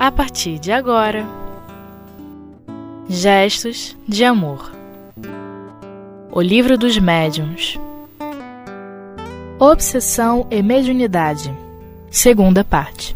a 0.00 0.10
partir 0.10 0.58
de 0.58 0.72
agora. 0.72 1.26
Gestos 3.06 3.94
de 4.08 4.24
Amor 4.24 4.72
O 6.32 6.40
Livro 6.40 6.78
dos 6.78 6.96
Médiuns 6.96 7.78
Obsessão 9.58 10.46
e 10.50 10.62
Mediunidade 10.62 11.54
Segunda 12.10 12.64
parte 12.64 13.14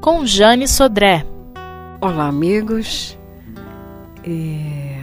Com 0.00 0.24
Jane 0.24 0.66
Sodré 0.66 1.26
Olá, 2.00 2.28
amigos. 2.28 3.18
É 4.26 4.98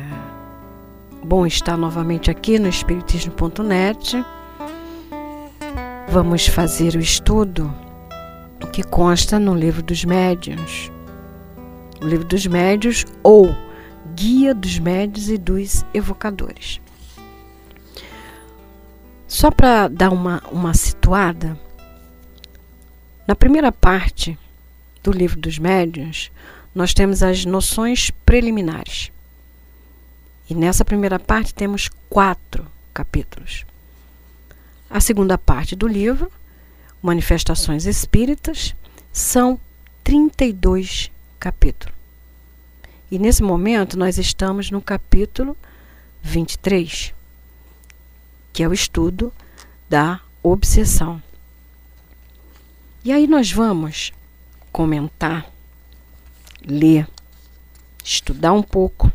bom 1.24 1.46
estar 1.46 1.78
novamente 1.78 2.32
aqui 2.32 2.58
no 2.58 2.68
Espiritismo.net. 2.68 4.26
Vamos 6.10 6.48
fazer 6.48 6.96
o 6.96 7.00
estudo 7.00 7.72
que 8.72 8.82
consta 8.84 9.40
no 9.40 9.54
Livro 9.54 9.84
dos 9.84 10.04
Médiuns. 10.06 10.92
O 12.02 12.06
Livro 12.06 12.26
dos 12.26 12.48
Médiuns 12.48 13.06
ou 13.22 13.56
Guia 14.16 14.54
dos 14.56 14.80
Médios 14.80 15.30
e 15.30 15.38
dos 15.38 15.86
Evocadores. 15.94 16.82
Só 19.28 19.52
para 19.52 19.88
dar 19.88 20.12
uma, 20.12 20.42
uma 20.52 20.74
situada, 20.74 21.58
na 23.28 23.36
primeira 23.36 23.72
parte 23.72 24.38
do 25.04 25.12
Livro 25.12 25.40
dos 25.40 25.58
Médiuns, 25.58 26.32
nós 26.74 26.94
temos 26.94 27.22
as 27.22 27.46
noções 27.46 28.12
preliminares. 28.26 29.12
E 30.50 30.56
nessa 30.56 30.84
primeira 30.84 31.20
parte 31.20 31.54
temos 31.54 31.90
quatro 32.10 32.66
capítulos. 32.94 33.66
A 34.90 35.00
segunda 35.00 35.38
parte 35.38 35.76
do 35.76 35.88
livro, 35.88 36.30
Manifestações 37.02 37.86
Espíritas, 37.86 38.76
são 39.14 39.60
32 40.04 41.10
capítulos. 41.42 41.96
E 43.10 43.18
nesse 43.18 43.42
momento 43.42 43.98
nós 43.98 44.20
estamos 44.20 44.70
no 44.70 44.80
capítulo 44.80 45.58
23, 46.22 47.14
que 48.54 48.62
é 48.62 48.68
o 48.68 48.74
estudo 48.74 49.34
da 49.90 50.22
obsessão. 50.44 51.22
E 53.04 53.12
aí 53.12 53.26
nós 53.26 53.52
vamos 53.52 54.14
comentar, 54.72 55.52
ler, 56.64 57.08
estudar 58.04 58.54
um 58.54 58.62
pouco 58.62 59.12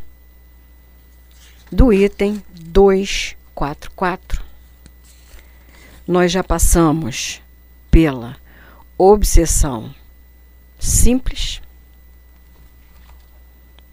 do 1.71 1.93
item 1.93 2.43
244. 2.53 4.43
Nós 6.05 6.31
já 6.31 6.43
passamos 6.43 7.41
pela 7.89 8.35
obsessão 8.97 9.95
simples, 10.77 11.61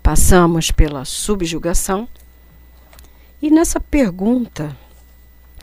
passamos 0.04 0.70
pela 0.70 1.06
subjugação, 1.06 2.06
e 3.40 3.50
nessa 3.50 3.80
pergunta, 3.80 4.76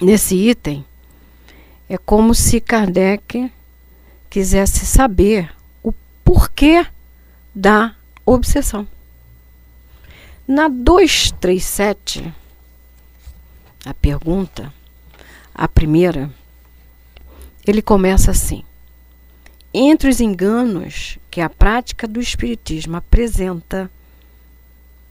nesse 0.02 0.36
item, 0.36 0.84
é 1.88 1.96
como 1.96 2.34
se 2.34 2.60
Kardec 2.60 3.52
quisesse 4.32 4.84
saber 4.84 5.54
o 5.84 5.94
porquê 6.24 6.84
da 7.54 7.96
obsessão. 8.26 8.88
Na 10.48 10.68
237, 10.68 12.34
a 13.86 13.94
pergunta, 13.94 14.74
a 15.54 15.68
primeira, 15.68 16.32
ele 17.66 17.84
começa 17.84 18.32
assim: 18.32 18.64
Entre 19.72 20.10
os 20.10 20.20
enganos 20.20 21.20
que 21.30 21.42
a 21.42 21.50
prática 21.50 22.08
do 22.08 22.20
Espiritismo 22.20 22.98
apresenta, 22.98 23.90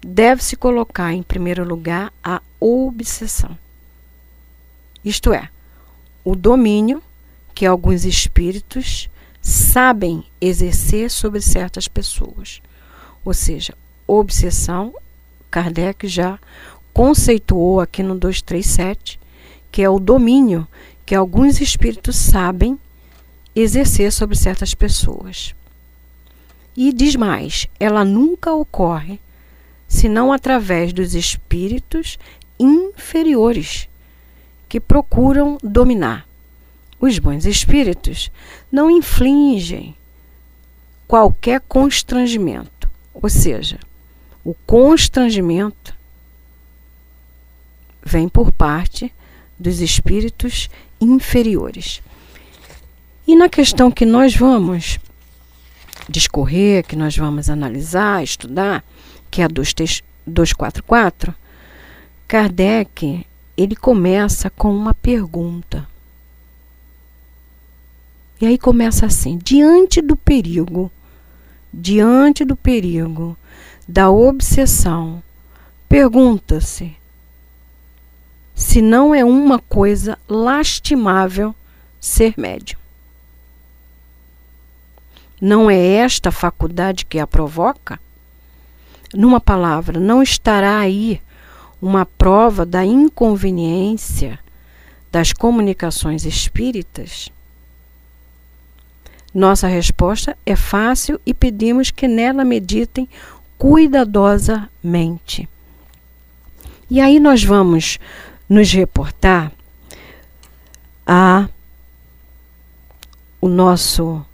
deve-se 0.00 0.56
colocar 0.56 1.12
em 1.12 1.22
primeiro 1.22 1.64
lugar 1.64 2.12
a 2.22 2.40
obsessão. 2.58 3.56
Isto 5.04 5.32
é, 5.32 5.48
o 6.24 6.34
domínio 6.34 7.02
que 7.54 7.66
alguns 7.66 8.04
espíritos 8.04 9.08
sabem 9.40 10.24
exercer 10.40 11.10
sobre 11.10 11.40
certas 11.40 11.88
pessoas. 11.88 12.60
Ou 13.24 13.34
seja, 13.34 13.74
obsessão 14.06 14.94
Kardec 15.50 16.06
já 16.06 16.38
conceituou 16.92 17.80
aqui 17.80 18.02
no 18.02 18.18
237, 18.18 19.18
que 19.70 19.82
é 19.82 19.88
o 19.88 19.98
domínio 19.98 20.66
que 21.04 21.14
alguns 21.14 21.60
espíritos 21.60 22.16
sabem 22.16 22.78
exercer 23.54 24.12
sobre 24.12 24.36
certas 24.36 24.74
pessoas. 24.74 25.54
E 26.76 26.92
diz 26.92 27.16
mais: 27.16 27.66
ela 27.78 28.04
nunca 28.04 28.52
ocorre 28.52 29.18
senão 29.90 30.32
através 30.32 30.92
dos 30.92 31.16
espíritos 31.16 32.16
inferiores 32.60 33.88
que 34.68 34.78
procuram 34.78 35.58
dominar. 35.60 36.24
Os 37.00 37.18
bons 37.18 37.44
espíritos 37.44 38.30
não 38.70 38.88
infligem 38.88 39.96
qualquer 41.08 41.60
constrangimento, 41.62 42.88
ou 43.12 43.28
seja, 43.28 43.80
o 44.44 44.54
constrangimento 44.64 45.92
vem 48.00 48.28
por 48.28 48.52
parte 48.52 49.12
dos 49.58 49.80
espíritos 49.80 50.70
inferiores. 51.00 52.00
E 53.26 53.34
na 53.34 53.48
questão 53.48 53.90
que 53.90 54.06
nós 54.06 54.36
vamos 54.36 55.00
discorrer, 56.08 56.86
que 56.86 56.94
nós 56.94 57.16
vamos 57.16 57.50
analisar, 57.50 58.22
estudar, 58.22 58.84
que 59.30 59.40
é 59.40 59.44
a 59.44 59.48
244, 59.48 61.34
Kardec, 62.26 63.26
ele 63.56 63.76
começa 63.76 64.50
com 64.50 64.74
uma 64.74 64.94
pergunta. 64.94 65.86
E 68.40 68.46
aí 68.46 68.56
começa 68.58 69.06
assim: 69.06 69.38
diante 69.38 70.00
do 70.00 70.16
perigo, 70.16 70.90
diante 71.72 72.44
do 72.44 72.56
perigo 72.56 73.36
da 73.86 74.10
obsessão, 74.10 75.22
pergunta-se 75.88 76.96
se 78.54 78.82
não 78.82 79.14
é 79.14 79.24
uma 79.24 79.58
coisa 79.58 80.18
lastimável 80.28 81.54
ser 81.98 82.34
médium. 82.36 82.78
Não 85.40 85.70
é 85.70 85.78
esta 85.78 86.30
faculdade 86.30 87.06
que 87.06 87.18
a 87.18 87.26
provoca? 87.26 87.98
Numa 89.14 89.40
palavra, 89.40 89.98
não 89.98 90.22
estará 90.22 90.78
aí 90.78 91.20
uma 91.82 92.06
prova 92.06 92.64
da 92.64 92.84
inconveniência 92.84 94.38
das 95.10 95.32
comunicações 95.32 96.24
espíritas? 96.24 97.30
Nossa 99.34 99.66
resposta 99.68 100.36
é 100.44 100.54
fácil 100.56 101.20
e 101.24 101.32
pedimos 101.32 101.90
que 101.90 102.06
nela 102.08 102.44
meditem 102.44 103.08
cuidadosamente. 103.56 105.48
E 106.88 107.00
aí 107.00 107.20
nós 107.20 107.44
vamos 107.44 107.98
nos 108.48 108.72
reportar 108.72 109.52
a 111.06 111.48
o 113.40 113.48
nosso 113.48 114.24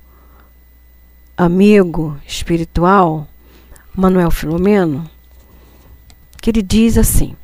amigo 1.36 2.18
espiritual, 2.26 3.28
Manuel 3.96 4.30
Filomeno, 4.30 5.08
que 6.42 6.50
ele 6.50 6.62
diz 6.62 6.98
assim: 6.98 7.34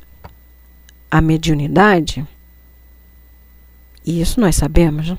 a 1.09 1.19
mediunidade, 1.19 2.25
e 4.05 4.21
isso 4.21 4.39
nós 4.39 4.55
sabemos, 4.55 5.09
né? 5.09 5.17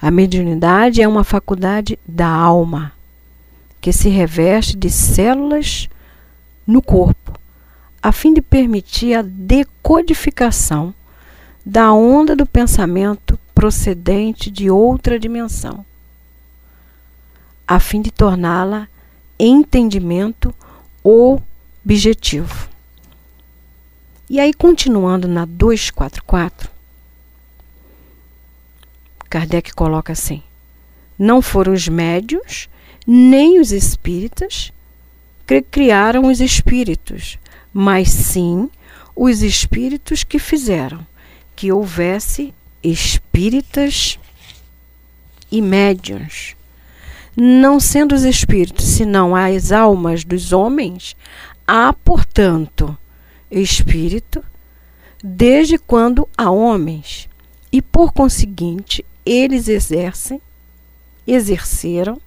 a 0.00 0.10
mediunidade 0.10 1.02
é 1.02 1.06
uma 1.06 1.24
faculdade 1.24 1.98
da 2.08 2.26
alma 2.26 2.92
que 3.82 3.92
se 3.92 4.08
reveste 4.08 4.74
de 4.74 4.88
células 4.88 5.90
no 6.66 6.80
corpo, 6.80 7.38
a 8.02 8.10
fim 8.10 8.32
de 8.32 8.40
permitir 8.40 9.14
a 9.14 9.20
decodificação 9.20 10.94
da 11.66 11.92
onda 11.92 12.34
do 12.34 12.46
pensamento 12.46 13.38
procedente 13.54 14.50
de 14.50 14.70
outra 14.70 15.18
dimensão, 15.18 15.84
a 17.68 17.78
fim 17.78 18.00
de 18.00 18.10
torná-la 18.10 18.88
entendimento 19.38 20.54
objetivo. 21.04 22.68
E 24.28 24.40
aí, 24.40 24.54
continuando 24.54 25.28
na 25.28 25.44
244, 25.44 26.70
Kardec 29.28 29.72
coloca 29.74 30.12
assim: 30.12 30.42
não 31.18 31.42
foram 31.42 31.72
os 31.72 31.88
médios 31.88 32.68
nem 33.06 33.60
os 33.60 33.72
espíritas 33.72 34.72
que 35.46 35.60
criaram 35.60 36.26
os 36.26 36.40
espíritos, 36.40 37.38
mas 37.72 38.08
sim 38.10 38.70
os 39.14 39.42
espíritos 39.42 40.24
que 40.24 40.38
fizeram 40.38 41.06
que 41.54 41.70
houvesse 41.70 42.54
espíritas 42.82 44.18
e 45.50 45.60
médiuns. 45.60 46.56
Não 47.36 47.80
sendo 47.80 48.14
os 48.14 48.24
espíritos, 48.24 48.84
senão 48.84 49.34
as 49.34 49.72
almas 49.72 50.24
dos 50.24 50.52
homens, 50.52 51.16
há, 51.66 51.92
portanto, 51.92 52.96
espírito 53.50 54.44
desde 55.22 55.78
quando 55.78 56.28
há 56.36 56.50
homens, 56.50 57.28
e 57.70 57.80
por 57.80 58.12
conseguinte, 58.12 59.04
eles 59.24 59.68
exercem, 59.68 60.40
exerceram, 61.26 62.20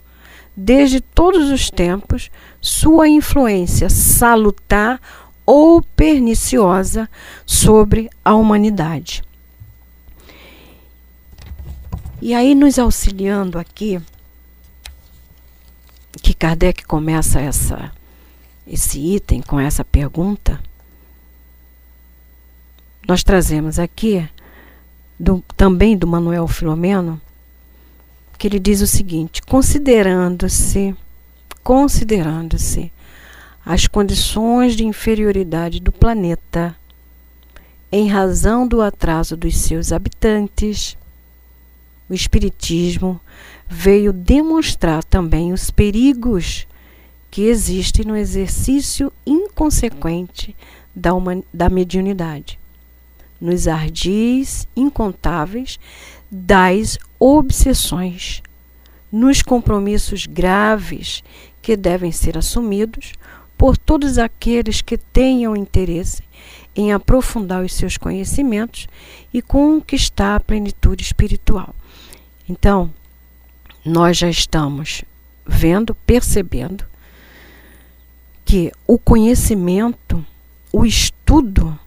desde 0.55 1.01
todos 1.01 1.49
os 1.49 1.69
tempos, 1.69 2.31
sua 2.61 3.09
influência 3.09 3.89
salutar 3.89 5.01
ou 5.45 5.81
perniciosa 5.81 7.09
sobre 7.45 8.09
a 8.23 8.33
humanidade. 8.33 9.21
E 12.21 12.33
aí, 12.33 12.55
nos 12.55 12.79
auxiliando 12.79 13.59
aqui, 13.59 14.01
que 16.25 16.33
Kardec 16.33 16.85
começa 16.85 17.39
essa, 17.39 17.91
esse 18.65 18.99
item 18.99 19.43
com 19.43 19.59
essa 19.59 19.85
pergunta, 19.85 20.59
nós 23.07 23.23
trazemos 23.23 23.77
aqui, 23.77 24.27
do, 25.19 25.43
também 25.55 25.95
do 25.95 26.07
Manuel 26.07 26.47
Filomeno, 26.47 27.21
que 28.39 28.47
ele 28.47 28.59
diz 28.59 28.81
o 28.81 28.87
seguinte: 28.87 29.39
considerando-se, 29.43 30.95
considerando-se 31.63 32.91
as 33.63 33.85
condições 33.85 34.75
de 34.75 34.83
inferioridade 34.83 35.79
do 35.79 35.91
planeta, 35.91 36.75
em 37.91 38.07
razão 38.07 38.67
do 38.67 38.81
atraso 38.81 39.37
dos 39.37 39.55
seus 39.57 39.91
habitantes, 39.91 40.97
o 42.09 42.15
Espiritismo 42.15 43.21
veio 43.67 44.13
demonstrar 44.13 45.03
também 45.03 45.51
os 45.51 45.71
perigos 45.71 46.67
que 47.29 47.43
existem 47.43 48.05
no 48.05 48.15
exercício 48.15 49.11
inconsequente 49.25 50.55
da, 50.95 51.11
da 51.53 51.69
mediunidade, 51.69 52.59
nos 53.41 53.67
ardis 53.67 54.67
incontáveis 54.75 55.77
das 56.31 56.97
obsessões, 57.19 58.41
nos 59.11 59.41
compromissos 59.41 60.25
graves 60.25 61.23
que 61.61 61.75
devem 61.75 62.11
ser 62.11 62.37
assumidos 62.37 63.13
por 63.57 63.77
todos 63.77 64.17
aqueles 64.17 64.81
que 64.81 64.97
tenham 64.97 65.55
interesse 65.55 66.23
em 66.75 66.91
aprofundar 66.91 67.63
os 67.63 67.73
seus 67.73 67.97
conhecimentos 67.97 68.87
e 69.33 69.41
conquistar 69.41 70.35
a 70.35 70.39
plenitude 70.39 71.03
espiritual. 71.03 71.73
Então, 72.47 72.93
nós 73.85 74.17
já 74.17 74.27
estamos 74.27 75.03
vendo, 75.45 75.93
percebendo 75.93 76.83
que 78.43 78.71
o 78.87 78.97
conhecimento, 78.97 80.25
o 80.73 80.85
estudo, 80.85 81.77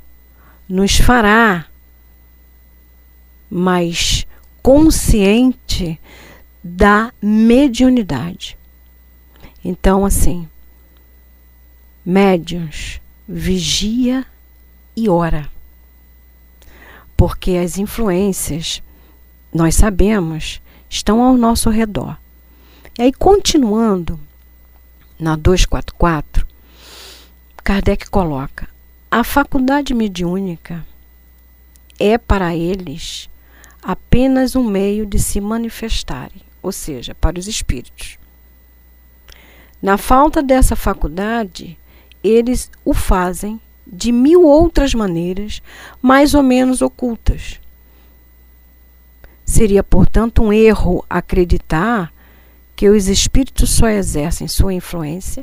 nos 0.68 0.96
fará 0.98 1.66
mais 3.50 4.26
consciente 4.62 5.98
da 6.62 7.12
mediunidade. 7.20 8.56
Então, 9.64 10.04
assim, 10.04 10.48
médiuns, 12.04 13.00
vigia 13.26 14.24
e 14.94 15.08
ora. 15.08 15.50
Porque 17.16 17.52
as 17.52 17.78
influências 17.78 18.82
nós 19.52 19.74
sabemos, 19.74 20.60
estão 20.88 21.22
ao 21.22 21.36
nosso 21.36 21.70
redor. 21.70 22.16
E 22.98 23.02
aí, 23.02 23.12
continuando 23.12 24.18
na 25.18 25.36
244, 25.36 26.46
Kardec 27.62 28.08
coloca: 28.10 28.68
a 29.10 29.22
faculdade 29.22 29.94
mediúnica 29.94 30.84
é 31.98 32.16
para 32.16 32.54
eles 32.56 33.28
apenas 33.82 34.56
um 34.56 34.64
meio 34.64 35.06
de 35.06 35.18
se 35.18 35.40
manifestarem, 35.40 36.42
ou 36.62 36.72
seja, 36.72 37.14
para 37.14 37.38
os 37.38 37.46
espíritos. 37.46 38.18
Na 39.80 39.96
falta 39.96 40.42
dessa 40.42 40.74
faculdade, 40.74 41.78
eles 42.22 42.70
o 42.84 42.92
fazem 42.92 43.60
de 43.86 44.10
mil 44.12 44.42
outras 44.42 44.92
maneiras, 44.92 45.62
mais 46.02 46.34
ou 46.34 46.42
menos 46.42 46.82
ocultas 46.82 47.60
Seria, 49.48 49.82
portanto, 49.82 50.42
um 50.42 50.52
erro 50.52 51.02
acreditar 51.08 52.12
que 52.76 52.86
os 52.90 53.08
espíritos 53.08 53.70
só 53.70 53.88
exercem 53.88 54.46
sua 54.46 54.74
influência 54.74 55.42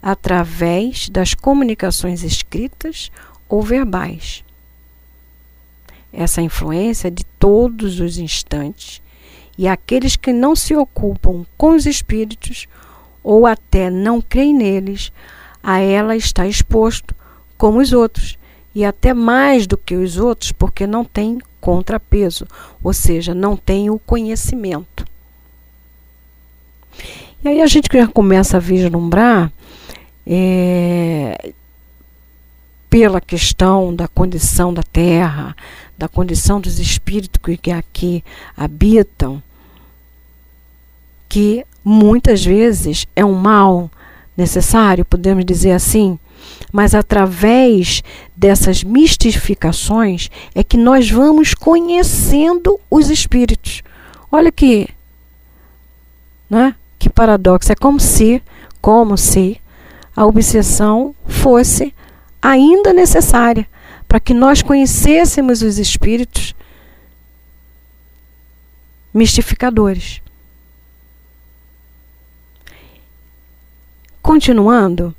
através 0.00 1.08
das 1.08 1.34
comunicações 1.34 2.22
escritas 2.22 3.10
ou 3.48 3.60
verbais. 3.60 4.44
Essa 6.12 6.40
influência 6.40 7.08
é 7.08 7.10
de 7.10 7.24
todos 7.40 7.98
os 7.98 8.18
instantes 8.18 9.02
e 9.58 9.66
aqueles 9.66 10.14
que 10.14 10.32
não 10.32 10.54
se 10.54 10.76
ocupam 10.76 11.44
com 11.58 11.74
os 11.74 11.86
espíritos 11.86 12.68
ou 13.20 13.46
até 13.46 13.90
não 13.90 14.22
creem 14.22 14.54
neles, 14.54 15.12
a 15.60 15.80
ela 15.80 16.14
está 16.14 16.46
exposto 16.46 17.16
como 17.58 17.80
os 17.80 17.92
outros, 17.92 18.38
e 18.72 18.84
até 18.84 19.12
mais 19.12 19.66
do 19.66 19.76
que 19.76 19.96
os 19.96 20.18
outros, 20.18 20.52
porque 20.52 20.86
não 20.86 21.04
tem 21.04 21.40
contrapeso, 21.60 22.46
ou 22.82 22.92
seja, 22.92 23.34
não 23.34 23.56
tem 23.56 23.90
o 23.90 23.98
conhecimento. 23.98 25.04
E 27.42 27.48
aí 27.48 27.62
a 27.62 27.66
gente 27.66 27.88
já 27.92 28.06
começa 28.06 28.56
a 28.56 28.60
vislumbrar 28.60 29.52
é, 30.26 31.52
pela 32.88 33.20
questão 33.20 33.94
da 33.94 34.08
condição 34.08 34.74
da 34.74 34.82
terra, 34.82 35.56
da 35.96 36.08
condição 36.08 36.60
dos 36.60 36.78
espíritos 36.78 37.40
que 37.60 37.70
aqui 37.70 38.24
habitam, 38.56 39.42
que 41.28 41.64
muitas 41.84 42.44
vezes 42.44 43.06
é 43.14 43.24
um 43.24 43.34
mal 43.34 43.90
necessário, 44.36 45.04
podemos 45.04 45.44
dizer 45.44 45.72
assim, 45.72 46.18
mas 46.72 46.94
através 46.94 48.02
dessas 48.36 48.84
mistificações 48.84 50.30
é 50.54 50.62
que 50.62 50.76
nós 50.76 51.10
vamos 51.10 51.54
conhecendo 51.54 52.78
os 52.90 53.10
espíritos. 53.10 53.82
Olha 54.30 54.52
que, 54.52 54.88
né? 56.48 56.74
Que 56.98 57.08
paradoxo, 57.08 57.72
é 57.72 57.74
como 57.74 57.98
se, 57.98 58.42
como 58.80 59.16
se 59.16 59.60
a 60.14 60.26
obsessão 60.26 61.14
fosse 61.26 61.94
ainda 62.42 62.92
necessária 62.92 63.66
para 64.06 64.20
que 64.20 64.34
nós 64.34 64.60
conhecêssemos 64.60 65.62
os 65.62 65.78
espíritos 65.78 66.54
mistificadores. 69.14 70.20
Continuando, 74.22 75.14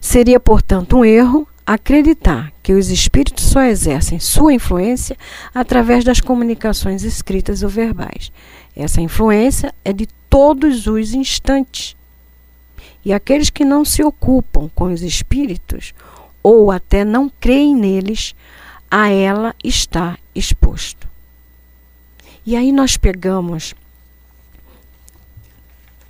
Seria, 0.00 0.38
portanto, 0.38 0.98
um 0.98 1.04
erro 1.04 1.46
acreditar 1.66 2.52
que 2.62 2.72
os 2.72 2.88
espíritos 2.88 3.44
só 3.44 3.62
exercem 3.62 4.18
sua 4.18 4.54
influência 4.54 5.16
através 5.54 6.02
das 6.02 6.20
comunicações 6.20 7.02
escritas 7.02 7.62
ou 7.62 7.68
verbais. 7.68 8.32
Essa 8.74 9.00
influência 9.00 9.74
é 9.84 9.92
de 9.92 10.06
todos 10.30 10.86
os 10.86 11.12
instantes. 11.12 11.96
E 13.04 13.12
aqueles 13.12 13.50
que 13.50 13.64
não 13.64 13.84
se 13.84 14.02
ocupam 14.02 14.70
com 14.74 14.92
os 14.92 15.02
espíritos 15.02 15.92
ou 16.42 16.70
até 16.70 17.04
não 17.04 17.28
creem 17.28 17.74
neles, 17.74 18.34
a 18.90 19.08
ela 19.08 19.54
está 19.62 20.16
exposto. 20.34 21.06
E 22.46 22.56
aí 22.56 22.72
nós 22.72 22.96
pegamos 22.96 23.74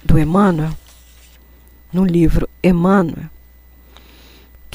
do 0.04 0.18
Emmanuel, 0.18 0.72
no 1.92 2.04
livro 2.04 2.48
Emmanuel, 2.62 3.28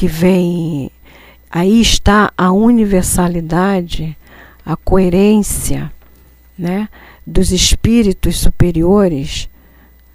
que 0.03 0.07
vem. 0.07 0.91
Aí 1.50 1.79
está 1.79 2.29
a 2.38 2.51
universalidade, 2.51 4.17
a 4.65 4.75
coerência 4.75 5.93
né, 6.57 6.89
dos 7.25 7.53
espíritos 7.53 8.36
superiores, 8.36 9.48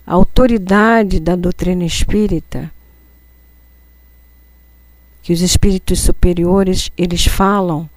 a 0.07 0.13
autoridade 0.13 1.19
da 1.19 1.35
doutrina 1.35 1.87
espírita, 1.87 2.71
que 5.23 5.33
os 5.33 5.41
espíritos 5.41 6.01
superiores 6.01 6.91
eles 6.95 7.25
falam 7.25 7.89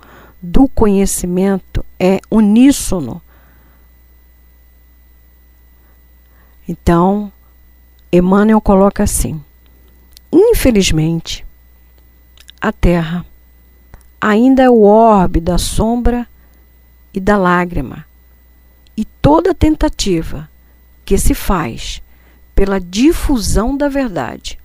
do 0.41 0.69
conhecimento 0.69 1.83
é 2.00 2.21
uníssono. 2.31 3.21
Então, 6.65 7.29
Emmanuel 8.10 8.62
coloca 8.62 9.03
assim: 9.03 9.43
infelizmente, 10.31 11.45
a 12.62 12.72
terra. 12.72 13.25
Ainda 14.20 14.62
é 14.62 14.70
o 14.70 14.84
orbe 14.84 15.39
da 15.39 15.58
sombra 15.58 16.27
e 17.12 17.20
da 17.20 17.38
lágrima. 17.38 18.06
E 18.96 19.03
toda 19.03 19.53
tentativa 19.53 20.48
que 21.03 21.18
se 21.18 21.34
faz 21.34 22.01
pela 22.53 22.80
difusão 22.80 23.75
da 23.75 23.89
verdade. 23.89 24.60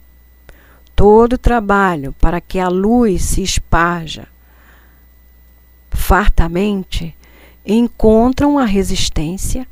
Todo 0.95 1.38
trabalho 1.38 2.15
para 2.21 2.41
que 2.41 2.59
a 2.59 2.69
luz 2.69 3.23
se 3.23 3.43
esparja 3.43 4.29
fartamente 5.91 7.17
encontram 7.65 8.59
a 8.59 8.65
resistência 8.65 9.67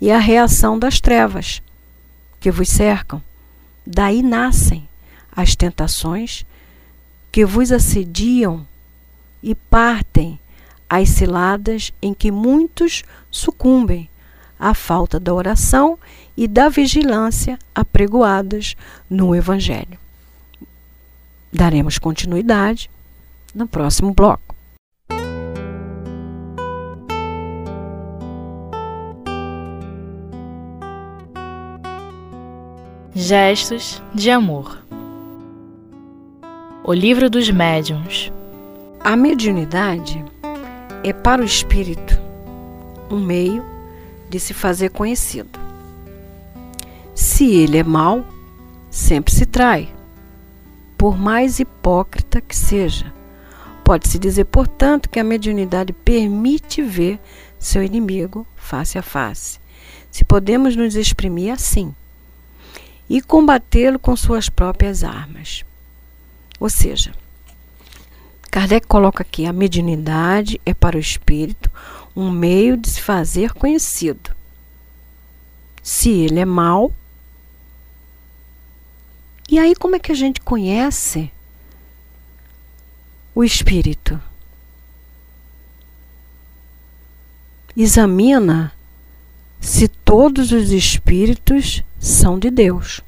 e 0.00 0.10
a 0.10 0.18
reação 0.18 0.78
das 0.78 1.00
trevas 1.00 1.62
que 2.38 2.50
vos 2.50 2.68
cercam. 2.68 3.22
Daí 3.86 4.22
nascem 4.22 4.88
as 5.34 5.56
tentações 5.56 6.46
que 7.30 7.44
vos 7.44 7.70
assediam 7.70 8.66
e 9.42 9.54
partem 9.54 10.38
as 10.88 11.08
ciladas 11.10 11.92
em 12.02 12.12
que 12.12 12.30
muitos 12.30 13.04
sucumbem 13.30 14.10
à 14.58 14.74
falta 14.74 15.18
da 15.18 15.32
oração 15.32 15.98
e 16.36 16.46
da 16.48 16.68
vigilância 16.68 17.58
apregoadas 17.74 18.76
no 19.08 19.34
Evangelho. 19.34 19.98
Daremos 21.52 21.98
continuidade 21.98 22.90
no 23.54 23.66
próximo 23.66 24.12
bloco. 24.12 24.54
Gestos 33.14 34.02
de 34.14 34.30
amor. 34.30 34.89
O 36.82 36.94
livro 36.94 37.28
dos 37.28 37.50
médiuns. 37.50 38.32
A 39.00 39.14
mediunidade 39.14 40.24
é 41.04 41.12
para 41.12 41.42
o 41.42 41.44
espírito 41.44 42.18
um 43.10 43.18
meio 43.18 43.62
de 44.30 44.40
se 44.40 44.54
fazer 44.54 44.88
conhecido. 44.88 45.60
Se 47.14 47.54
ele 47.54 47.76
é 47.76 47.84
mau, 47.84 48.26
sempre 48.90 49.32
se 49.32 49.44
trai, 49.44 49.90
por 50.96 51.18
mais 51.18 51.60
hipócrita 51.60 52.40
que 52.40 52.56
seja. 52.56 53.12
Pode-se 53.84 54.18
dizer, 54.18 54.46
portanto, 54.46 55.10
que 55.10 55.20
a 55.20 55.24
mediunidade 55.24 55.92
permite 55.92 56.80
ver 56.80 57.20
seu 57.58 57.82
inimigo 57.82 58.46
face 58.56 58.96
a 58.96 59.02
face. 59.02 59.60
Se 60.10 60.24
podemos 60.24 60.74
nos 60.74 60.96
exprimir 60.96 61.52
assim 61.52 61.94
e 63.08 63.20
combatê-lo 63.20 63.98
com 63.98 64.16
suas 64.16 64.48
próprias 64.48 65.04
armas. 65.04 65.62
Ou 66.60 66.68
seja, 66.68 67.14
Kardec 68.50 68.86
coloca 68.86 69.22
aqui: 69.22 69.46
a 69.46 69.52
mediunidade 69.52 70.60
é 70.66 70.74
para 70.74 70.98
o 70.98 71.00
espírito 71.00 71.70
um 72.14 72.30
meio 72.30 72.76
de 72.76 72.90
se 72.90 73.00
fazer 73.00 73.54
conhecido. 73.54 74.36
Se 75.82 76.10
ele 76.10 76.38
é 76.38 76.44
mau, 76.44 76.92
e 79.48 79.58
aí 79.58 79.74
como 79.74 79.96
é 79.96 79.98
que 79.98 80.12
a 80.12 80.14
gente 80.14 80.40
conhece 80.42 81.32
o 83.34 83.42
espírito? 83.42 84.20
Examina 87.74 88.72
se 89.60 89.88
todos 89.88 90.52
os 90.52 90.70
espíritos 90.70 91.82
são 91.98 92.38
de 92.38 92.50
Deus. 92.50 93.00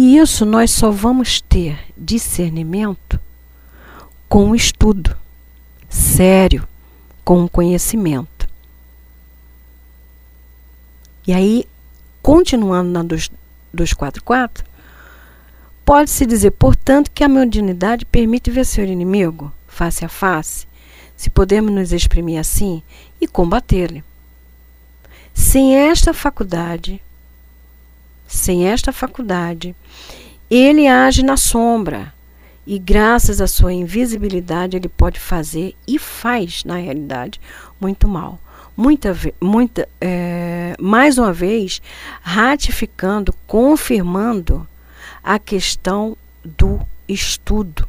E 0.00 0.16
isso 0.16 0.46
nós 0.46 0.70
só 0.70 0.92
vamos 0.92 1.40
ter 1.40 1.76
discernimento 1.96 3.18
com 4.28 4.50
o 4.50 4.54
estudo 4.54 5.16
sério, 5.88 6.68
com 7.24 7.42
o 7.42 7.48
conhecimento. 7.48 8.48
E 11.26 11.32
aí, 11.32 11.64
continuando 12.22 12.90
na 12.90 13.02
dos, 13.02 13.28
dos 13.74 13.92
4.4, 13.92 14.64
pode-se 15.84 16.24
dizer, 16.26 16.52
portanto, 16.52 17.10
que 17.10 17.24
a 17.24 17.28
mediunidade 17.28 18.04
permite 18.04 18.52
ver 18.52 18.66
seu 18.66 18.84
inimigo 18.84 19.52
face 19.66 20.04
a 20.04 20.08
face, 20.08 20.68
se 21.16 21.28
podemos 21.28 21.72
nos 21.72 21.92
exprimir 21.92 22.38
assim, 22.38 22.84
e 23.20 23.26
combatê-lo. 23.26 24.04
Sem 25.34 25.74
esta 25.74 26.14
faculdade, 26.14 27.02
sem 28.28 28.68
esta 28.68 28.92
faculdade, 28.92 29.74
ele 30.50 30.86
age 30.86 31.22
na 31.22 31.36
sombra 31.36 32.12
e, 32.66 32.78
graças 32.78 33.40
à 33.40 33.46
sua 33.46 33.72
invisibilidade, 33.72 34.76
ele 34.76 34.88
pode 34.88 35.18
fazer 35.18 35.74
e 35.86 35.98
faz, 35.98 36.62
na 36.62 36.76
realidade, 36.76 37.40
muito 37.80 38.06
mal. 38.06 38.38
Muita, 38.76 39.16
muita, 39.40 39.88
é, 39.98 40.76
mais 40.78 41.16
uma 41.16 41.32
vez, 41.32 41.80
ratificando, 42.20 43.34
confirmando 43.46 44.68
a 45.24 45.38
questão 45.38 46.16
do 46.44 46.80
estudo. 47.08 47.88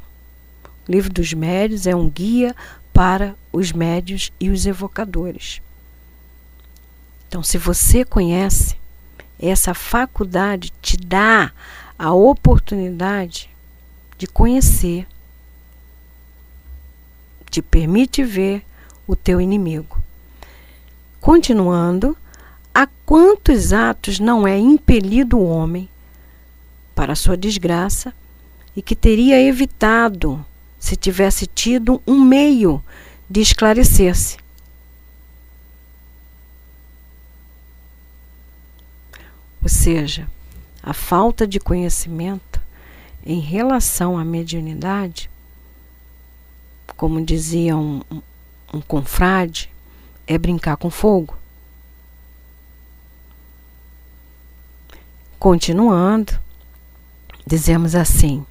O 0.87 0.91
livro 0.91 1.11
dos 1.11 1.33
médios 1.33 1.85
é 1.85 1.93
um 1.93 2.09
guia 2.09 2.55
para 2.93 3.35
os 3.51 3.73
médios 3.73 4.31
e 4.39 4.49
os 4.49 4.65
evocadores. 4.65 5.61
Então, 7.27 7.43
se 7.43 7.57
você 7.57 8.03
conhece, 8.03 8.78
essa 9.47 9.73
faculdade 9.73 10.73
te 10.81 10.97
dá 10.97 11.51
a 11.97 12.13
oportunidade 12.13 13.49
de 14.17 14.27
conhecer, 14.27 15.07
te 17.49 17.61
permite 17.61 18.23
ver 18.23 18.65
o 19.07 19.15
teu 19.15 19.39
inimigo. 19.39 19.97
Continuando, 21.21 22.17
a 22.73 22.87
quantos 23.05 23.73
atos 23.73 24.19
não 24.19 24.47
é 24.47 24.57
impelido 24.57 25.37
o 25.37 25.45
homem 25.45 25.89
para 26.93 27.15
sua 27.15 27.37
desgraça 27.37 28.13
e 28.75 28.81
que 28.81 28.95
teria 28.95 29.41
evitado 29.41 30.45
se 30.79 30.95
tivesse 30.95 31.47
tido 31.47 32.01
um 32.05 32.21
meio 32.21 32.83
de 33.29 33.41
esclarecer-se? 33.41 34.37
Ou 39.69 39.75
seja, 39.75 40.27
a 40.81 40.95
falta 40.95 41.45
de 41.45 41.59
conhecimento 41.59 42.59
em 43.23 43.39
relação 43.39 44.17
à 44.17 44.25
mediunidade, 44.25 45.29
como 46.97 47.23
dizia 47.23 47.77
um, 47.77 48.01
um, 48.73 48.81
confrade, 48.81 49.71
é 50.25 50.39
brincar 50.39 50.75
com 50.75 50.89
fogo. 50.89 51.37
Continuando, 55.37 56.33
dizemos 57.45 57.93
assim: 57.93 58.43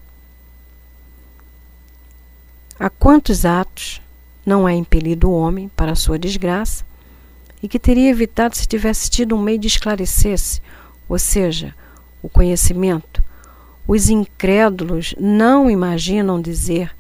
A 2.78 2.88
quantos 2.88 3.44
atos 3.44 4.00
não 4.46 4.68
é 4.68 4.72
impelido 4.72 5.28
o 5.28 5.37
homem 5.37 5.68
para 5.70 5.96
sua 5.96 6.16
desgraça 6.16 6.87
e 7.60 7.66
que 7.66 7.80
teria 7.80 8.08
evitado 8.08 8.56
se 8.56 8.68
tivesse 8.68 9.10
tido 9.10 9.34
um 9.34 9.42
meio 9.42 9.58
de 9.58 9.66
esclarecer-se 9.66 10.62
ou 11.08 11.18
seja, 11.18 11.74
o 12.22 12.28
conhecimento, 12.28 13.22
os 13.86 14.08
incrédulos 14.08 15.14
não 15.18 15.70
imaginam 15.70 16.40
dizer 16.40 16.94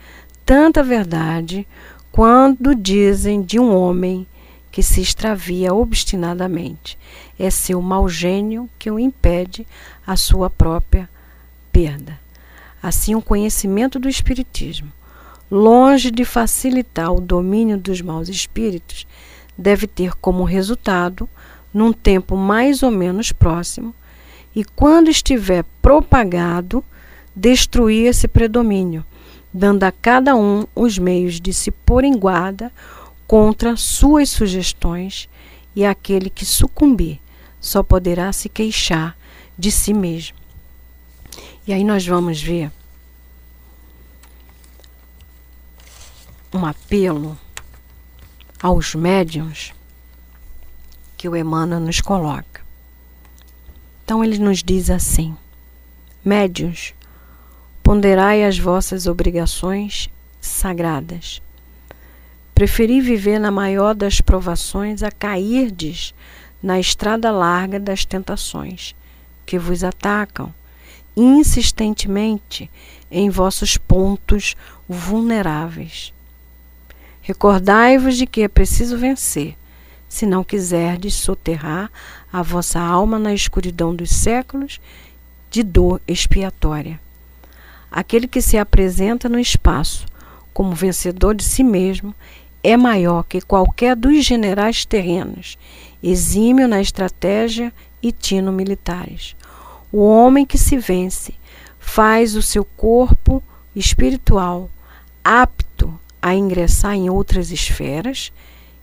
tanta 0.44 0.82
verdade 0.82 1.66
quando 2.10 2.74
dizem 2.74 3.42
de 3.42 3.60
um 3.60 3.76
homem 3.76 4.26
que 4.72 4.82
se 4.82 5.00
extravia 5.00 5.74
obstinadamente. 5.74 6.98
É 7.38 7.50
seu 7.50 7.82
mau 7.82 8.08
gênio 8.08 8.68
que 8.78 8.90
o 8.90 8.98
impede 8.98 9.66
a 10.06 10.16
sua 10.16 10.48
própria 10.48 11.08
perda. 11.70 12.18
Assim, 12.82 13.14
o 13.14 13.22
conhecimento 13.22 13.98
do 13.98 14.08
Espiritismo, 14.08 14.90
longe 15.50 16.10
de 16.10 16.24
facilitar 16.24 17.12
o 17.12 17.20
domínio 17.20 17.76
dos 17.76 18.00
maus 18.00 18.28
espíritos, 18.28 19.06
deve 19.56 19.86
ter 19.86 20.14
como 20.14 20.44
resultado, 20.44 21.28
num 21.78 21.92
tempo 21.92 22.36
mais 22.36 22.82
ou 22.82 22.90
menos 22.90 23.30
próximo, 23.30 23.94
e 24.52 24.64
quando 24.64 25.08
estiver 25.08 25.64
propagado, 25.80 26.84
destruir 27.36 28.08
esse 28.08 28.26
predomínio, 28.26 29.04
dando 29.54 29.84
a 29.84 29.92
cada 29.92 30.34
um 30.34 30.66
os 30.74 30.98
meios 30.98 31.40
de 31.40 31.54
se 31.54 31.70
pôr 31.70 32.02
em 32.02 32.18
guarda 32.18 32.72
contra 33.28 33.76
suas 33.76 34.28
sugestões, 34.28 35.28
e 35.76 35.84
aquele 35.84 36.28
que 36.28 36.44
sucumbir 36.44 37.20
só 37.60 37.84
poderá 37.84 38.32
se 38.32 38.48
queixar 38.48 39.16
de 39.56 39.70
si 39.70 39.94
mesmo. 39.94 40.36
E 41.64 41.72
aí 41.72 41.84
nós 41.84 42.04
vamos 42.04 42.42
ver 42.42 42.72
um 46.52 46.66
apelo 46.66 47.38
aos 48.60 48.96
médiums 48.96 49.77
que 51.18 51.28
o 51.28 51.36
Emmanuel 51.36 51.80
nos 51.80 52.00
coloca. 52.00 52.62
Então 54.04 54.24
ele 54.24 54.38
nos 54.38 54.62
diz 54.62 54.88
assim: 54.88 55.36
Médios, 56.24 56.94
ponderai 57.82 58.44
as 58.44 58.58
vossas 58.58 59.06
obrigações 59.06 60.08
sagradas. 60.40 61.42
Preferi 62.54 63.00
viver 63.00 63.38
na 63.38 63.50
maior 63.50 63.94
das 63.94 64.20
provações 64.20 65.02
a 65.02 65.10
cairdes 65.10 66.14
na 66.62 66.80
estrada 66.80 67.30
larga 67.30 67.78
das 67.78 68.04
tentações 68.04 68.94
que 69.44 69.58
vos 69.58 69.84
atacam 69.84 70.54
insistentemente 71.16 72.70
em 73.10 73.28
vossos 73.28 73.76
pontos 73.76 74.54
vulneráveis. 74.88 76.12
Recordai-vos 77.20 78.16
de 78.16 78.26
que 78.26 78.42
é 78.42 78.48
preciso 78.48 78.96
vencer, 78.96 79.56
se 80.08 80.24
não 80.24 80.42
quiserdes 80.42 81.14
soterrar 81.14 81.90
a 82.32 82.42
vossa 82.42 82.80
alma 82.80 83.18
na 83.18 83.34
escuridão 83.34 83.94
dos 83.94 84.10
séculos 84.10 84.80
de 85.50 85.62
dor 85.62 86.00
expiatória. 86.06 87.00
Aquele 87.90 88.26
que 88.26 88.42
se 88.42 88.56
apresenta 88.58 89.28
no 89.28 89.38
espaço 89.38 90.06
como 90.52 90.74
vencedor 90.74 91.34
de 91.34 91.44
si 91.44 91.62
mesmo 91.62 92.14
é 92.62 92.76
maior 92.76 93.22
que 93.24 93.40
qualquer 93.40 93.94
dos 93.94 94.24
generais 94.24 94.84
terrenos, 94.84 95.58
exímio 96.02 96.66
na 96.66 96.80
estratégia 96.80 97.72
e 98.02 98.12
tino 98.12 98.52
militares. 98.52 99.36
O 99.90 100.02
homem 100.02 100.44
que 100.44 100.58
se 100.58 100.76
vence 100.76 101.34
faz 101.78 102.34
o 102.34 102.42
seu 102.42 102.64
corpo 102.64 103.42
espiritual 103.74 104.68
apto 105.24 105.98
a 106.20 106.34
ingressar 106.34 106.94
em 106.94 107.08
outras 107.08 107.50
esferas, 107.50 108.32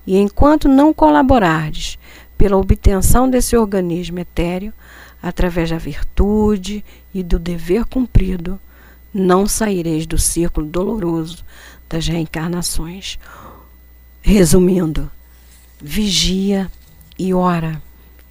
e 0.06 0.18
enquanto 0.18 0.68
não 0.68 0.94
colaborardes 0.94 1.98
pela 2.38 2.58
obtenção 2.58 3.30
desse 3.30 3.56
organismo 3.56 4.20
etéreo, 4.20 4.74
através 5.22 5.70
da 5.70 5.78
virtude 5.78 6.84
e 7.14 7.24
do 7.24 7.40
dever 7.40 7.86
cumprido, 7.86 8.60
não 9.14 9.48
saireis 9.48 10.06
do 10.06 10.18
círculo 10.18 10.68
doloroso 10.68 11.44
das 11.90 12.08
reencarnações. 12.08 13.18
Resumindo, 14.22 15.10
vigia 15.82 16.70
e 17.18 17.34
ora, 17.34 17.82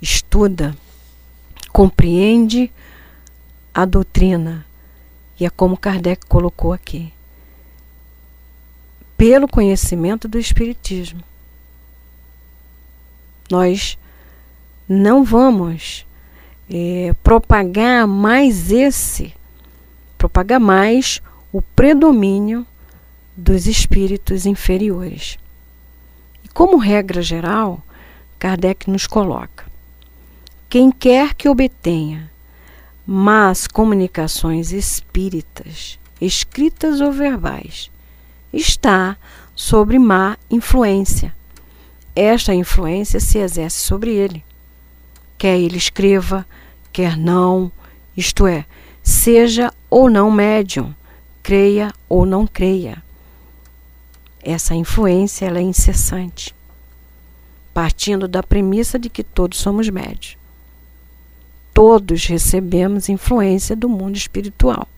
estuda, 0.00 0.76
compreende 1.72 2.70
a 3.72 3.84
doutrina. 3.84 4.64
E 5.40 5.44
é 5.44 5.50
como 5.50 5.76
Kardec 5.76 6.26
colocou 6.26 6.72
aqui. 6.72 7.12
Pelo 9.16 9.48
conhecimento 9.48 10.28
do 10.28 10.38
Espiritismo. 10.38 11.22
Nós 13.50 13.98
não 14.88 15.24
vamos 15.24 16.06
é, 16.70 17.14
propagar 17.22 18.06
mais 18.06 18.70
esse, 18.70 19.34
propagar 20.16 20.60
mais 20.60 21.20
o 21.52 21.60
predomínio 21.60 22.66
dos 23.36 23.66
espíritos 23.66 24.46
inferiores. 24.46 25.38
E 26.42 26.48
como 26.48 26.76
regra 26.76 27.22
geral, 27.22 27.82
Kardec 28.38 28.90
nos 28.90 29.06
coloca: 29.06 29.64
quem 30.68 30.90
quer 30.90 31.34
que 31.34 31.48
obtenha 31.48 32.32
mas 33.06 33.66
comunicações 33.66 34.72
espíritas, 34.72 35.98
escritas 36.20 37.00
ou 37.00 37.12
verbais, 37.12 37.90
está 38.52 39.16
sobre 39.54 39.98
má 39.98 40.38
influência. 40.50 41.34
Esta 42.14 42.54
influência 42.54 43.18
se 43.20 43.38
exerce 43.38 43.78
sobre 43.78 44.12
ele. 44.12 44.44
Quer 45.36 45.58
ele 45.58 45.76
escreva, 45.76 46.46
quer 46.92 47.16
não, 47.16 47.70
isto 48.16 48.46
é, 48.46 48.64
seja 49.02 49.72
ou 49.90 50.08
não 50.08 50.30
médium, 50.30 50.94
creia 51.42 51.92
ou 52.08 52.24
não 52.24 52.46
creia. 52.46 53.02
Essa 54.42 54.74
influência 54.74 55.46
ela 55.46 55.58
é 55.58 55.62
incessante, 55.62 56.54
partindo 57.72 58.28
da 58.28 58.42
premissa 58.42 58.98
de 58.98 59.08
que 59.08 59.24
todos 59.24 59.58
somos 59.58 59.88
médios 59.88 60.36
todos 61.74 62.24
recebemos 62.26 63.08
influência 63.08 63.74
do 63.74 63.88
mundo 63.88 64.16
espiritual. 64.16 64.88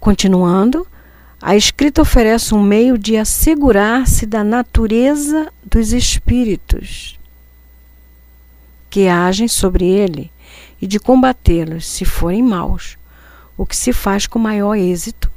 Continuando, 0.00 0.84
a 1.42 1.56
escrita 1.56 2.00
oferece 2.00 2.54
um 2.54 2.62
meio 2.62 2.96
de 2.96 3.16
assegurar-se 3.16 4.26
da 4.26 4.44
natureza 4.44 5.52
dos 5.64 5.92
espíritos 5.92 7.18
que 8.88 9.08
agem 9.08 9.48
sobre 9.48 9.84
ele 9.84 10.30
e 10.80 10.86
de 10.86 11.00
combatê-los 11.00 11.84
se 11.84 12.04
forem 12.04 12.44
maus, 12.44 12.96
o 13.56 13.66
que 13.66 13.76
se 13.76 13.92
faz 13.92 14.24
com 14.24 14.38
maior 14.38 14.76
êxito 14.76 15.32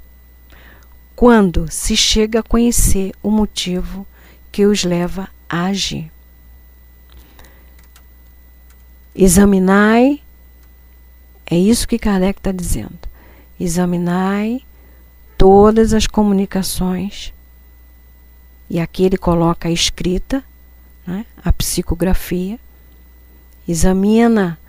quando 1.16 1.72
se 1.72 1.98
chega 1.98 2.42
a 2.42 2.44
conhecer 2.44 3.12
o 3.24 3.32
motivo 3.32 4.06
que 4.52 4.64
os 4.66 4.84
leva 4.84 5.28
a 5.50 5.66
agir. 5.66 6.12
Examinai, 9.16 10.22
é 11.50 11.58
isso 11.58 11.88
que 11.88 11.98
Kardec 11.98 12.40
está 12.40 12.52
dizendo. 12.52 13.00
Examinai 13.60 14.62
todas 15.38 15.94
as 15.94 16.08
comunicações, 16.08 17.34
e 18.70 18.80
aqui 18.80 19.04
ele 19.04 19.18
coloca 19.18 19.68
a 19.68 19.72
escrita, 19.72 20.44
né, 21.06 21.26
a 21.44 21.54
psicografia, 21.54 22.60
examina 23.68 24.60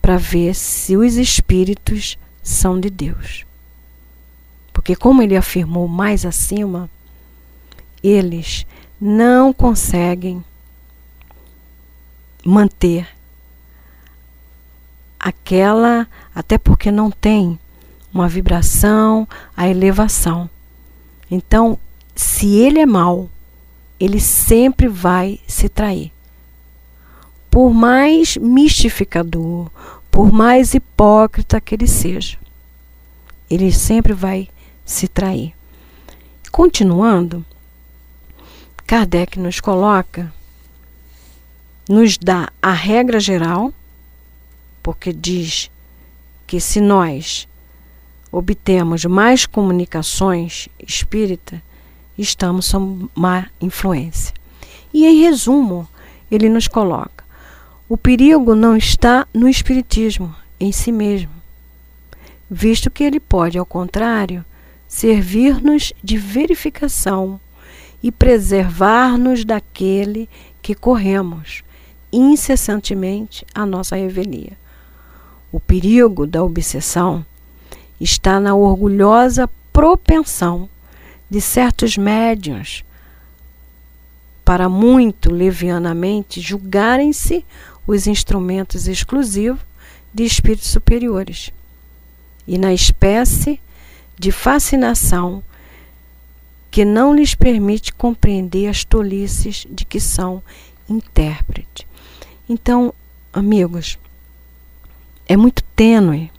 para 0.00 0.16
ver 0.16 0.54
se 0.54 0.96
os 0.96 1.16
espíritos 1.16 2.18
são 2.42 2.78
de 2.78 2.90
Deus. 2.90 3.46
Porque, 4.72 4.94
como 4.96 5.22
ele 5.22 5.36
afirmou 5.36 5.88
mais 5.88 6.26
acima, 6.26 6.90
eles 8.02 8.66
não 9.00 9.52
conseguem 9.52 10.44
manter 12.44 13.08
aquela, 15.18 16.06
até 16.34 16.58
porque 16.58 16.90
não 16.90 17.10
tem 17.10 17.58
uma 18.14 18.28
vibração, 18.28 19.28
a 19.56 19.68
elevação. 19.68 20.48
Então, 21.28 21.76
se 22.14 22.54
ele 22.54 22.78
é 22.78 22.86
mau, 22.86 23.28
ele 23.98 24.20
sempre 24.20 24.86
vai 24.86 25.40
se 25.48 25.68
trair. 25.68 26.12
Por 27.50 27.74
mais 27.74 28.36
mistificador, 28.36 29.68
por 30.10 30.32
mais 30.32 30.74
hipócrita 30.74 31.60
que 31.60 31.74
ele 31.74 31.88
seja, 31.88 32.38
ele 33.50 33.72
sempre 33.72 34.12
vai 34.12 34.48
se 34.84 35.08
trair. 35.08 35.52
Continuando, 36.52 37.44
Kardec 38.86 39.40
nos 39.40 39.58
coloca, 39.60 40.32
nos 41.88 42.16
dá 42.16 42.50
a 42.62 42.72
regra 42.72 43.18
geral 43.18 43.72
porque 44.82 45.12
diz 45.12 45.70
que 46.46 46.60
se 46.60 46.80
nós 46.80 47.48
obtemos 48.36 49.04
mais 49.04 49.46
comunicações 49.46 50.68
espírita, 50.84 51.62
estamos 52.18 52.66
sob 52.66 53.08
má 53.14 53.46
influência. 53.60 54.34
E 54.92 55.06
em 55.06 55.22
resumo, 55.22 55.88
ele 56.28 56.48
nos 56.48 56.66
coloca: 56.66 57.24
o 57.88 57.96
perigo 57.96 58.56
não 58.56 58.76
está 58.76 59.24
no 59.32 59.48
espiritismo 59.48 60.34
em 60.58 60.72
si 60.72 60.90
mesmo, 60.90 61.30
visto 62.50 62.90
que 62.90 63.04
ele 63.04 63.20
pode, 63.20 63.56
ao 63.56 63.64
contrário, 63.64 64.44
servir-nos 64.88 65.92
de 66.02 66.16
verificação 66.16 67.40
e 68.02 68.10
preservar-nos 68.10 69.44
daquele 69.44 70.28
que 70.60 70.74
corremos 70.74 71.62
incessantemente 72.12 73.46
a 73.54 73.64
nossa 73.64 73.94
revelia. 73.94 74.58
O 75.52 75.60
perigo 75.60 76.26
da 76.26 76.42
obsessão 76.42 77.24
está 78.00 78.40
na 78.40 78.54
orgulhosa 78.54 79.48
propensão 79.72 80.68
de 81.28 81.40
certos 81.40 81.96
médiuns 81.96 82.84
para 84.44 84.68
muito 84.68 85.32
levianamente 85.32 86.40
julgarem-se 86.40 87.44
os 87.86 88.06
instrumentos 88.06 88.86
exclusivos 88.86 89.60
de 90.12 90.24
espíritos 90.24 90.68
superiores 90.68 91.50
e 92.46 92.58
na 92.58 92.72
espécie 92.72 93.60
de 94.18 94.30
fascinação 94.30 95.42
que 96.70 96.84
não 96.84 97.14
lhes 97.14 97.34
permite 97.34 97.92
compreender 97.92 98.68
as 98.68 98.84
tolices 98.84 99.66
de 99.70 99.84
que 99.84 100.00
são 100.00 100.42
intérprete. 100.88 101.86
Então, 102.48 102.92
amigos, 103.32 103.98
é 105.26 105.36
muito 105.36 105.62
tênue. 105.76 106.30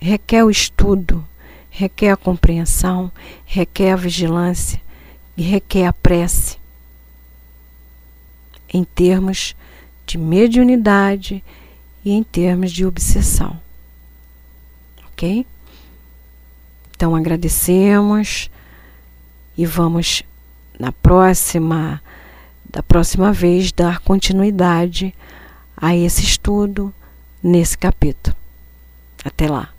Requer 0.00 0.44
o 0.44 0.50
estudo, 0.50 1.22
requer 1.70 2.10
a 2.10 2.16
compreensão, 2.16 3.12
requer 3.44 3.92
a 3.92 3.96
vigilância 3.96 4.80
e 5.36 5.42
requer 5.42 5.86
a 5.86 5.92
prece. 5.92 6.58
Em 8.72 8.82
termos 8.82 9.54
de 10.06 10.16
mediunidade 10.16 11.44
e 12.04 12.12
em 12.12 12.22
termos 12.22 12.72
de 12.72 12.86
obsessão. 12.86 13.60
Ok? 15.12 15.46
Então 16.96 17.14
agradecemos 17.14 18.50
e 19.56 19.66
vamos 19.66 20.22
na 20.78 20.92
próxima 20.92 22.02
da 22.70 22.82
próxima 22.82 23.32
vez 23.32 23.72
dar 23.72 23.98
continuidade 23.98 25.14
a 25.76 25.94
esse 25.94 26.22
estudo 26.22 26.94
nesse 27.42 27.76
capítulo. 27.76 28.36
Até 29.24 29.48
lá. 29.48 29.70